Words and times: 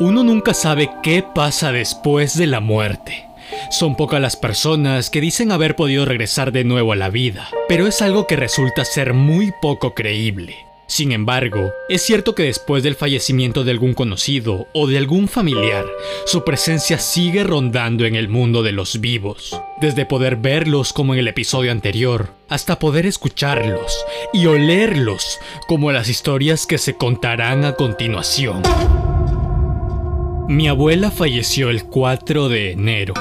Uno 0.00 0.22
nunca 0.22 0.54
sabe 0.54 0.90
qué 1.02 1.24
pasa 1.24 1.72
después 1.72 2.38
de 2.38 2.46
la 2.46 2.60
muerte. 2.60 3.24
Son 3.72 3.96
pocas 3.96 4.20
las 4.20 4.36
personas 4.36 5.10
que 5.10 5.20
dicen 5.20 5.50
haber 5.50 5.74
podido 5.74 6.04
regresar 6.04 6.52
de 6.52 6.62
nuevo 6.62 6.92
a 6.92 6.96
la 6.96 7.10
vida, 7.10 7.48
pero 7.68 7.84
es 7.88 8.00
algo 8.00 8.28
que 8.28 8.36
resulta 8.36 8.84
ser 8.84 9.12
muy 9.12 9.52
poco 9.60 9.94
creíble. 9.94 10.54
Sin 10.86 11.10
embargo, 11.10 11.72
es 11.88 12.02
cierto 12.02 12.36
que 12.36 12.44
después 12.44 12.84
del 12.84 12.94
fallecimiento 12.94 13.64
de 13.64 13.72
algún 13.72 13.92
conocido 13.92 14.68
o 14.72 14.86
de 14.86 14.98
algún 14.98 15.26
familiar, 15.26 15.84
su 16.26 16.44
presencia 16.44 17.00
sigue 17.00 17.42
rondando 17.42 18.04
en 18.06 18.14
el 18.14 18.28
mundo 18.28 18.62
de 18.62 18.70
los 18.70 19.00
vivos, 19.00 19.60
desde 19.80 20.06
poder 20.06 20.36
verlos 20.36 20.92
como 20.92 21.12
en 21.12 21.18
el 21.18 21.28
episodio 21.28 21.72
anterior, 21.72 22.34
hasta 22.48 22.78
poder 22.78 23.04
escucharlos 23.04 23.98
y 24.32 24.46
olerlos 24.46 25.40
como 25.66 25.90
las 25.90 26.08
historias 26.08 26.66
que 26.66 26.78
se 26.78 26.96
contarán 26.96 27.64
a 27.64 27.74
continuación. 27.74 28.62
Mi 30.48 30.66
abuela 30.66 31.10
falleció 31.10 31.68
el 31.68 31.84
4 31.84 32.48
de 32.48 32.72
enero, 32.72 33.12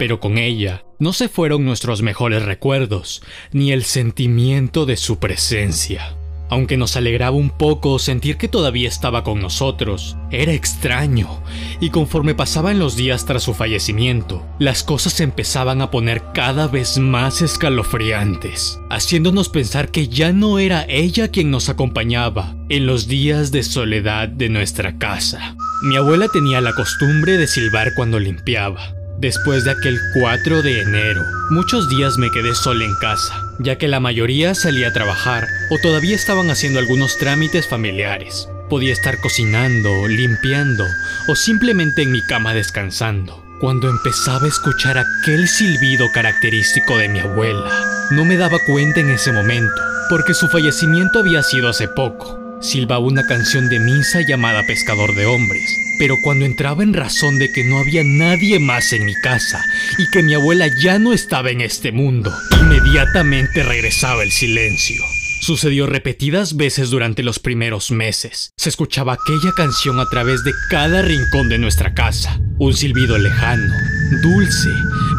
pero 0.00 0.18
con 0.18 0.36
ella 0.36 0.82
no 0.98 1.12
se 1.12 1.28
fueron 1.28 1.64
nuestros 1.64 2.02
mejores 2.02 2.44
recuerdos, 2.44 3.22
ni 3.52 3.70
el 3.70 3.84
sentimiento 3.84 4.84
de 4.84 4.96
su 4.96 5.20
presencia. 5.20 6.16
Aunque 6.50 6.76
nos 6.76 6.96
alegraba 6.96 7.36
un 7.36 7.50
poco 7.50 8.00
sentir 8.00 8.36
que 8.36 8.48
todavía 8.48 8.88
estaba 8.88 9.22
con 9.22 9.40
nosotros, 9.40 10.16
era 10.32 10.54
extraño, 10.54 11.40
y 11.80 11.90
conforme 11.90 12.34
pasaban 12.34 12.80
los 12.80 12.96
días 12.96 13.26
tras 13.26 13.44
su 13.44 13.54
fallecimiento, 13.54 14.44
las 14.58 14.82
cosas 14.82 15.20
empezaban 15.20 15.82
a 15.82 15.90
poner 15.92 16.24
cada 16.34 16.66
vez 16.66 16.98
más 16.98 17.42
escalofriantes, 17.42 18.80
haciéndonos 18.90 19.48
pensar 19.48 19.92
que 19.92 20.08
ya 20.08 20.32
no 20.32 20.58
era 20.58 20.84
ella 20.88 21.28
quien 21.28 21.52
nos 21.52 21.68
acompañaba 21.68 22.56
en 22.68 22.86
los 22.86 23.06
días 23.06 23.52
de 23.52 23.62
soledad 23.62 24.26
de 24.26 24.48
nuestra 24.48 24.98
casa. 24.98 25.56
Mi 25.82 25.96
abuela 25.96 26.28
tenía 26.28 26.60
la 26.60 26.74
costumbre 26.74 27.36
de 27.36 27.46
silbar 27.46 27.94
cuando 27.94 28.18
limpiaba, 28.18 28.94
Después 29.22 29.62
de 29.62 29.70
aquel 29.70 30.00
4 30.14 30.62
de 30.62 30.80
enero, 30.80 31.22
muchos 31.50 31.88
días 31.88 32.18
me 32.18 32.32
quedé 32.32 32.56
sola 32.56 32.84
en 32.84 32.96
casa, 32.96 33.40
ya 33.60 33.78
que 33.78 33.86
la 33.86 34.00
mayoría 34.00 34.52
salía 34.56 34.88
a 34.88 34.92
trabajar 34.92 35.46
o 35.70 35.78
todavía 35.78 36.16
estaban 36.16 36.50
haciendo 36.50 36.80
algunos 36.80 37.18
trámites 37.18 37.68
familiares. 37.68 38.48
Podía 38.68 38.92
estar 38.92 39.20
cocinando, 39.20 40.08
limpiando 40.08 40.84
o 41.28 41.36
simplemente 41.36 42.02
en 42.02 42.10
mi 42.10 42.20
cama 42.22 42.52
descansando. 42.52 43.40
Cuando 43.60 43.88
empezaba 43.88 44.46
a 44.46 44.48
escuchar 44.48 44.98
aquel 44.98 45.46
silbido 45.46 46.10
característico 46.10 46.98
de 46.98 47.08
mi 47.08 47.20
abuela, 47.20 47.70
no 48.10 48.24
me 48.24 48.36
daba 48.36 48.58
cuenta 48.66 48.98
en 48.98 49.10
ese 49.10 49.30
momento, 49.30 49.80
porque 50.10 50.34
su 50.34 50.48
fallecimiento 50.48 51.20
había 51.20 51.44
sido 51.44 51.68
hace 51.68 51.86
poco. 51.86 52.41
Silbaba 52.62 53.04
una 53.04 53.26
canción 53.26 53.68
de 53.68 53.80
misa 53.80 54.20
llamada 54.20 54.64
Pescador 54.64 55.16
de 55.16 55.26
Hombres, 55.26 55.76
pero 55.98 56.16
cuando 56.22 56.44
entraba 56.44 56.84
en 56.84 56.94
razón 56.94 57.40
de 57.40 57.52
que 57.52 57.64
no 57.64 57.78
había 57.78 58.04
nadie 58.04 58.60
más 58.60 58.92
en 58.92 59.04
mi 59.04 59.14
casa 59.16 59.64
y 59.98 60.08
que 60.10 60.22
mi 60.22 60.34
abuela 60.34 60.68
ya 60.80 61.00
no 61.00 61.12
estaba 61.12 61.50
en 61.50 61.60
este 61.60 61.90
mundo, 61.90 62.32
inmediatamente 62.60 63.64
regresaba 63.64 64.22
el 64.22 64.30
silencio. 64.30 65.02
Sucedió 65.40 65.88
repetidas 65.88 66.56
veces 66.56 66.90
durante 66.90 67.24
los 67.24 67.40
primeros 67.40 67.90
meses. 67.90 68.52
Se 68.56 68.68
escuchaba 68.68 69.14
aquella 69.14 69.50
canción 69.56 69.98
a 69.98 70.06
través 70.06 70.44
de 70.44 70.52
cada 70.70 71.02
rincón 71.02 71.48
de 71.48 71.58
nuestra 71.58 71.94
casa. 71.94 72.40
Un 72.58 72.74
silbido 72.74 73.18
lejano, 73.18 73.74
dulce, 74.22 74.70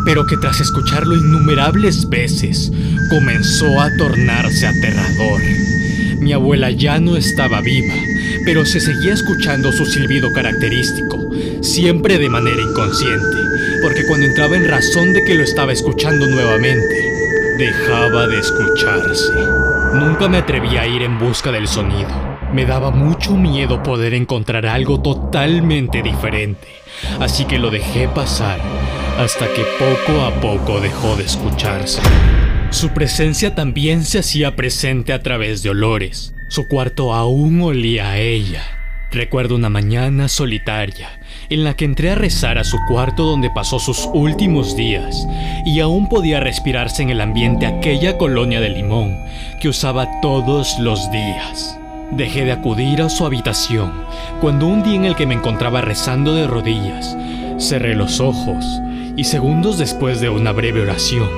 pero 0.05 0.25
que 0.25 0.38
tras 0.38 0.61
escucharlo 0.61 1.13
innumerables 1.17 2.07
veces, 2.07 2.72
comenzó 3.09 3.81
a 3.81 3.94
tornarse 3.97 4.66
aterrador. 4.66 5.41
Mi 6.23 6.31
abuela 6.31 6.71
ya 6.71 7.02
no 7.02 7.17
estaba 7.17 7.59
viva, 7.59 7.93
pero 8.45 8.66
se 8.66 8.79
seguía 8.79 9.13
escuchando 9.13 9.73
su 9.73 9.85
silbido 9.85 10.31
característico, 10.31 11.19
siempre 11.59 12.17
de 12.17 12.29
manera 12.29 12.61
inconsciente, 12.61 13.35
porque 13.81 14.05
cuando 14.07 14.27
entraba 14.27 14.55
en 14.55 14.69
razón 14.69 15.11
de 15.11 15.21
que 15.25 15.35
lo 15.35 15.44
estaba 15.44 15.73
escuchando 15.73 16.25
nuevamente, 16.25 17.57
dejaba 17.57 18.27
de 18.27 18.39
escucharse. 18.39 19.33
Nunca 19.95 20.29
me 20.29 20.38
atreví 20.38 20.78
a 20.78 20.88
ir 20.88 21.01
en 21.01 21.19
busca 21.19 21.51
del 21.51 21.67
sonido. 21.67 22.09
Me 22.53 22.66
daba 22.66 22.89
mucho 22.89 23.35
miedo 23.35 23.83
poder 23.83 24.13
encontrar 24.13 24.66
algo 24.66 25.01
totalmente 25.01 26.01
diferente, 26.01 26.69
así 27.19 27.44
que 27.44 27.59
lo 27.59 27.69
dejé 27.69 28.07
pasar 28.07 28.62
hasta 29.19 29.45
que 29.53 29.66
poco 29.78 30.22
a 30.22 30.31
poco 30.39 30.79
dejó 30.79 31.17
de 31.17 31.25
escucharse. 31.25 32.01
Su 32.73 32.89
presencia 32.89 33.53
también 33.53 34.03
se 34.03 34.17
hacía 34.17 34.56
presente 34.56 35.13
a 35.13 35.22
través 35.22 35.61
de 35.61 35.69
olores. 35.69 36.34
Su 36.47 36.67
cuarto 36.67 37.13
aún 37.13 37.61
olía 37.61 38.09
a 38.09 38.17
ella. 38.17 38.63
Recuerdo 39.11 39.56
una 39.56 39.69
mañana 39.69 40.28
solitaria 40.28 41.07
en 41.51 41.63
la 41.63 41.75
que 41.75 41.85
entré 41.85 42.09
a 42.09 42.16
rezar 42.16 42.57
a 42.57 42.63
su 42.63 42.78
cuarto 42.88 43.25
donde 43.25 43.51
pasó 43.51 43.78
sus 43.78 44.09
últimos 44.12 44.75
días 44.75 45.16
y 45.67 45.81
aún 45.81 46.09
podía 46.09 46.39
respirarse 46.39 47.03
en 47.03 47.12
el 47.12 47.22
ambiente 47.22 47.67
aquella 47.67 48.17
colonia 48.17 48.59
de 48.59 48.69
limón 48.69 49.16
que 49.62 49.69
usaba 49.69 50.09
todos 50.22 50.79
los 50.79 51.12
días. 51.12 51.78
Dejé 52.12 52.44
de 52.44 52.53
acudir 52.53 53.03
a 53.03 53.09
su 53.09 53.23
habitación 53.23 53.94
cuando 54.41 54.66
un 54.66 54.81
día 54.81 54.95
en 54.95 55.06
el 55.06 55.16
que 55.16 55.28
me 55.28 55.35
encontraba 55.35 55.81
rezando 55.81 56.33
de 56.33 56.47
rodillas, 56.47 57.16
cerré 57.59 57.94
los 57.94 58.19
ojos 58.19 58.66
y 59.16 59.25
segundos 59.25 59.78
después 59.78 60.19
de 60.22 60.29
una 60.29 60.51
breve 60.51 60.81
oración, 60.81 61.29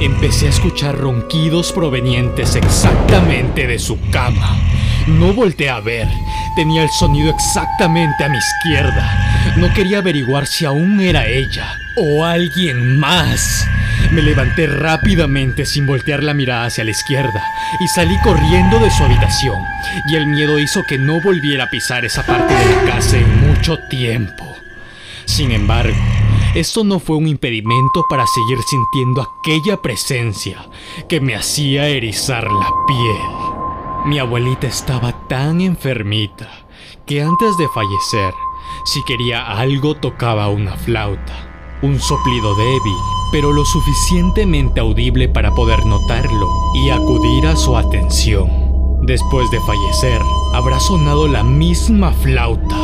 empecé 0.00 0.46
a 0.46 0.50
escuchar 0.50 0.96
ronquidos 0.96 1.72
provenientes 1.72 2.54
exactamente 2.54 3.66
de 3.66 3.78
su 3.78 3.98
cama. 4.10 4.56
No 5.06 5.32
volteé 5.32 5.70
a 5.70 5.80
ver, 5.80 6.06
tenía 6.54 6.82
el 6.82 6.90
sonido 6.90 7.30
exactamente 7.30 8.24
a 8.24 8.28
mi 8.28 8.38
izquierda. 8.38 9.54
No 9.56 9.72
quería 9.72 9.98
averiguar 9.98 10.46
si 10.46 10.64
aún 10.64 11.00
era 11.00 11.26
ella 11.26 11.78
o 11.96 12.24
alguien 12.24 12.98
más. 12.98 13.66
Me 14.12 14.22
levanté 14.22 14.66
rápidamente 14.66 15.66
sin 15.66 15.86
voltear 15.86 16.22
la 16.22 16.34
mirada 16.34 16.66
hacia 16.66 16.84
la 16.84 16.90
izquierda 16.90 17.42
y 17.80 17.88
salí 17.88 18.16
corriendo 18.22 18.78
de 18.78 18.90
su 18.90 19.04
habitación, 19.04 19.60
y 20.08 20.16
el 20.16 20.26
miedo 20.26 20.58
hizo 20.58 20.84
que 20.84 20.98
no 20.98 21.20
volviera 21.20 21.64
a 21.64 21.70
pisar 21.70 22.04
esa 22.04 22.24
parte 22.24 22.54
de 22.54 22.76
la 22.76 22.92
casa 22.92 23.16
en 23.16 23.48
mucho 23.48 23.78
tiempo. 23.78 24.56
Sin 25.24 25.52
embargo, 25.52 25.96
esto 26.58 26.82
no 26.82 26.98
fue 26.98 27.16
un 27.16 27.28
impedimento 27.28 28.04
para 28.10 28.26
seguir 28.26 28.58
sintiendo 28.62 29.22
aquella 29.22 29.80
presencia 29.80 30.68
que 31.08 31.20
me 31.20 31.36
hacía 31.36 31.86
erizar 31.86 32.50
la 32.50 32.72
piel. 32.84 34.06
Mi 34.06 34.18
abuelita 34.18 34.66
estaba 34.66 35.28
tan 35.28 35.60
enfermita 35.60 36.48
que 37.06 37.22
antes 37.22 37.56
de 37.58 37.68
fallecer, 37.68 38.34
si 38.86 39.04
quería 39.04 39.46
algo 39.46 39.94
tocaba 39.94 40.48
una 40.48 40.76
flauta. 40.76 41.78
Un 41.80 42.00
soplido 42.00 42.56
débil, 42.56 42.96
pero 43.30 43.52
lo 43.52 43.64
suficientemente 43.64 44.80
audible 44.80 45.28
para 45.28 45.54
poder 45.54 45.86
notarlo 45.86 46.48
y 46.74 46.90
acudir 46.90 47.46
a 47.46 47.54
su 47.54 47.76
atención. 47.76 48.50
Después 49.02 49.48
de 49.52 49.60
fallecer, 49.60 50.20
habrá 50.54 50.80
sonado 50.80 51.28
la 51.28 51.44
misma 51.44 52.10
flauta 52.10 52.76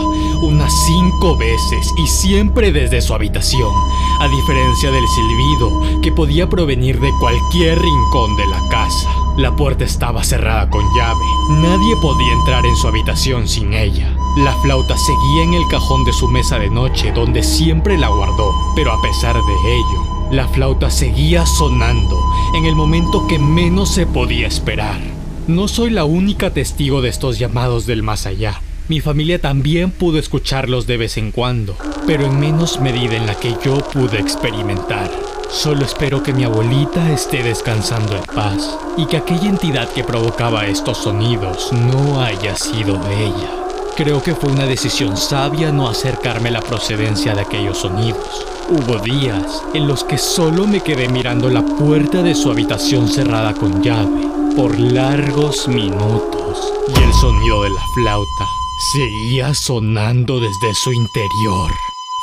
unas 0.42 0.72
cinco 0.86 1.36
veces 1.36 1.92
y 1.96 2.06
siempre 2.06 2.72
desde 2.72 3.00
su 3.00 3.14
habitación, 3.14 3.72
a 4.20 4.28
diferencia 4.28 4.90
del 4.90 5.06
silbido 5.08 6.00
que 6.02 6.12
podía 6.12 6.48
provenir 6.48 7.00
de 7.00 7.12
cualquier 7.20 7.80
rincón 7.80 8.36
de 8.36 8.46
la 8.46 8.60
casa. 8.68 9.10
La 9.36 9.54
puerta 9.56 9.84
estaba 9.84 10.22
cerrada 10.22 10.70
con 10.70 10.84
llave, 10.94 11.24
nadie 11.48 11.96
podía 11.96 12.32
entrar 12.32 12.64
en 12.66 12.76
su 12.76 12.86
habitación 12.86 13.48
sin 13.48 13.72
ella. 13.74 14.14
La 14.36 14.54
flauta 14.62 14.96
seguía 14.96 15.42
en 15.42 15.54
el 15.54 15.66
cajón 15.68 16.04
de 16.04 16.12
su 16.12 16.28
mesa 16.28 16.58
de 16.58 16.70
noche 16.70 17.12
donde 17.12 17.42
siempre 17.42 17.98
la 17.98 18.08
guardó, 18.08 18.52
pero 18.76 18.92
a 18.92 19.00
pesar 19.02 19.34
de 19.34 19.74
ello, 19.74 20.14
la 20.30 20.48
flauta 20.48 20.90
seguía 20.90 21.46
sonando 21.46 22.20
en 22.54 22.64
el 22.64 22.74
momento 22.74 23.26
que 23.26 23.38
menos 23.38 23.90
se 23.90 24.06
podía 24.06 24.46
esperar. 24.46 25.00
No 25.46 25.68
soy 25.68 25.90
la 25.90 26.04
única 26.04 26.54
testigo 26.54 27.02
de 27.02 27.10
estos 27.10 27.38
llamados 27.38 27.84
del 27.86 28.02
más 28.02 28.26
allá. 28.26 28.60
Mi 28.86 29.00
familia 29.00 29.40
también 29.40 29.90
pudo 29.90 30.18
escucharlos 30.18 30.86
de 30.86 30.98
vez 30.98 31.16
en 31.16 31.32
cuando, 31.32 31.74
pero 32.06 32.26
en 32.26 32.38
menos 32.38 32.80
medida 32.80 33.16
en 33.16 33.26
la 33.26 33.34
que 33.34 33.54
yo 33.64 33.78
pude 33.78 34.18
experimentar. 34.18 35.10
Solo 35.48 35.86
espero 35.86 36.22
que 36.22 36.34
mi 36.34 36.44
abuelita 36.44 37.10
esté 37.10 37.42
descansando 37.42 38.14
en 38.14 38.22
paz 38.24 38.76
y 38.98 39.06
que 39.06 39.16
aquella 39.16 39.48
entidad 39.48 39.88
que 39.88 40.04
provocaba 40.04 40.66
estos 40.66 40.98
sonidos 40.98 41.72
no 41.72 42.20
haya 42.20 42.56
sido 42.56 43.00
ella. 43.10 43.50
Creo 43.96 44.22
que 44.22 44.34
fue 44.34 44.52
una 44.52 44.66
decisión 44.66 45.16
sabia 45.16 45.72
no 45.72 45.88
acercarme 45.88 46.50
a 46.50 46.52
la 46.52 46.60
procedencia 46.60 47.34
de 47.34 47.40
aquellos 47.40 47.78
sonidos. 47.78 48.44
Hubo 48.68 48.98
días 48.98 49.62
en 49.72 49.88
los 49.88 50.04
que 50.04 50.18
solo 50.18 50.66
me 50.66 50.82
quedé 50.82 51.08
mirando 51.08 51.48
la 51.48 51.64
puerta 51.64 52.22
de 52.22 52.34
su 52.34 52.50
habitación 52.50 53.08
cerrada 53.08 53.54
con 53.54 53.82
llave 53.82 54.28
por 54.54 54.78
largos 54.78 55.68
minutos 55.68 56.74
y 56.88 57.02
el 57.02 57.12
sonido 57.14 57.62
de 57.62 57.70
la 57.70 57.82
flauta 57.94 58.63
seguía 58.78 59.54
sonando 59.54 60.40
desde 60.40 60.74
su 60.74 60.92
interior. 60.92 61.70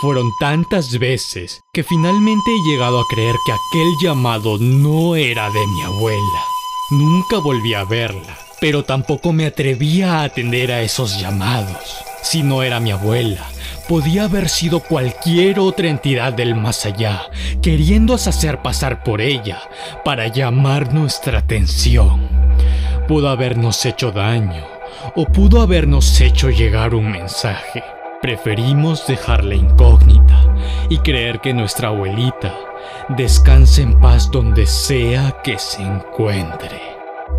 Fueron 0.01 0.31
tantas 0.39 0.97
veces 0.97 1.61
que 1.73 1.83
finalmente 1.83 2.51
he 2.51 2.69
llegado 2.69 2.99
a 2.99 3.07
creer 3.07 3.35
que 3.45 3.51
aquel 3.51 3.93
llamado 4.01 4.57
no 4.57 5.15
era 5.15 5.49
de 5.49 5.67
mi 5.67 5.81
abuela. 5.83 6.45
Nunca 6.89 7.37
volví 7.37 7.73
a 7.73 7.83
verla, 7.83 8.37
pero 8.59 8.83
tampoco 8.83 9.31
me 9.31 9.45
atrevía 9.45 10.19
a 10.19 10.23
atender 10.23 10.71
a 10.71 10.81
esos 10.81 11.19
llamados. 11.19 12.03
Si 12.23 12.43
no 12.43 12.63
era 12.63 12.79
mi 12.79 12.91
abuela, 12.91 13.47
podía 13.87 14.23
haber 14.23 14.49
sido 14.49 14.79
cualquier 14.79 15.59
otra 15.59 15.87
entidad 15.87 16.33
del 16.33 16.55
más 16.55 16.85
allá, 16.85 17.23
queriéndose 17.61 18.29
hacer 18.29 18.61
pasar 18.61 19.03
por 19.03 19.21
ella 19.21 19.61
para 20.03 20.27
llamar 20.27 20.93
nuestra 20.93 21.39
atención. 21.39 22.27
Pudo 23.07 23.29
habernos 23.29 23.85
hecho 23.85 24.11
daño 24.11 24.80
o 25.15 25.25
pudo 25.25 25.61
habernos 25.61 26.19
hecho 26.21 26.49
llegar 26.49 26.93
un 26.93 27.11
mensaje. 27.11 27.83
Preferimos 28.21 29.07
dejarla 29.07 29.55
incógnita 29.55 30.55
y 30.89 30.97
creer 30.99 31.39
que 31.39 31.53
nuestra 31.53 31.87
abuelita 31.87 32.53
descanse 33.09 33.81
en 33.81 33.99
paz 33.99 34.29
donde 34.31 34.67
sea 34.67 35.37
que 35.43 35.57
se 35.57 35.81
encuentre. 35.81 36.79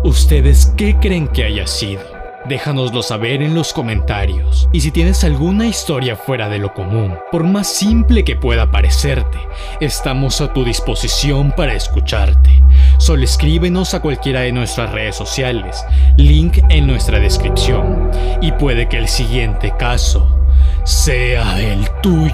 ¿Ustedes 0.03 0.73
qué 0.75 0.97
creen 0.97 1.27
que 1.29 1.45
haya 1.45 1.65
sido? 1.65 2.03
Déjanoslo 2.45 3.01
saber 3.01 3.41
en 3.41 3.55
los 3.55 3.71
comentarios. 3.71 4.67
Y 4.73 4.81
si 4.81 4.91
tienes 4.91 5.23
alguna 5.23 5.65
historia 5.65 6.17
fuera 6.17 6.49
de 6.49 6.59
lo 6.59 6.73
común, 6.73 7.17
por 7.31 7.45
más 7.45 7.67
simple 7.67 8.25
que 8.25 8.35
pueda 8.35 8.69
parecerte, 8.69 9.37
estamos 9.79 10.41
a 10.41 10.51
tu 10.51 10.65
disposición 10.65 11.53
para 11.55 11.73
escucharte. 11.73 12.61
Solo 13.03 13.25
escríbenos 13.25 13.93
a 13.93 13.99
cualquiera 13.99 14.39
de 14.39 14.53
nuestras 14.53 14.89
redes 14.93 15.17
sociales, 15.17 15.83
link 16.15 16.59
en 16.69 16.87
nuestra 16.87 17.19
descripción. 17.19 18.09
Y 18.41 18.53
puede 18.53 18.87
que 18.87 18.97
el 18.97 19.09
siguiente 19.09 19.73
caso 19.77 20.39
sea 20.85 21.59
el 21.59 21.85
tuyo. 22.01 22.31